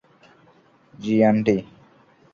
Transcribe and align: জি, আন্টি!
জি, 0.93 1.13
আন্টি! 1.23 1.55